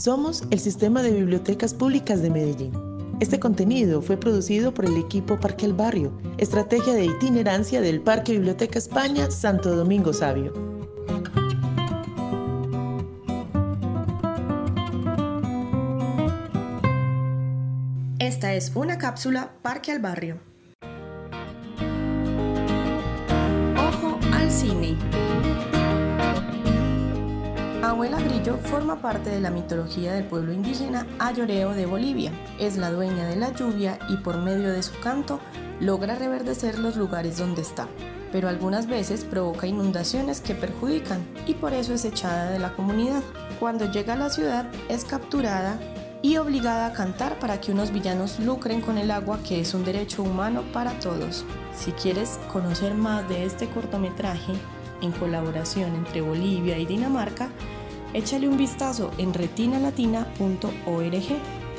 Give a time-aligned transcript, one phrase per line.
[0.00, 2.72] Somos el Sistema de Bibliotecas Públicas de Medellín.
[3.20, 8.32] Este contenido fue producido por el equipo Parque El Barrio, estrategia de itinerancia del Parque
[8.32, 10.54] Biblioteca España Santo Domingo Sabio.
[18.18, 20.49] Esta es una cápsula Parque al Barrio.
[27.90, 32.30] Abuela Grillo forma parte de la mitología del pueblo indígena Ayoreo de Bolivia.
[32.60, 35.40] Es la dueña de la lluvia y por medio de su canto
[35.80, 37.88] logra reverdecer los lugares donde está,
[38.30, 43.24] pero algunas veces provoca inundaciones que perjudican y por eso es echada de la comunidad.
[43.58, 45.76] Cuando llega a la ciudad es capturada
[46.22, 49.84] y obligada a cantar para que unos villanos lucren con el agua que es un
[49.84, 51.44] derecho humano para todos.
[51.74, 54.52] Si quieres conocer más de este cortometraje,
[55.02, 57.48] en colaboración entre Bolivia y Dinamarca,
[58.14, 61.69] échale un vistazo en retinalatina.org.